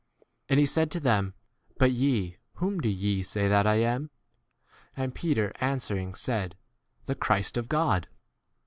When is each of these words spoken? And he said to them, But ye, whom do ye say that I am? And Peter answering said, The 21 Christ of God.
And 0.49 0.59
he 0.59 0.65
said 0.65 0.89
to 0.93 0.99
them, 0.99 1.35
But 1.77 1.91
ye, 1.91 2.37
whom 2.55 2.81
do 2.81 2.89
ye 2.89 3.21
say 3.21 3.47
that 3.47 3.67
I 3.67 3.75
am? 3.75 4.09
And 4.97 5.13
Peter 5.13 5.53
answering 5.57 6.15
said, 6.15 6.55
The 7.05 7.13
21 7.13 7.19
Christ 7.19 7.55
of 7.57 7.69
God. 7.69 8.07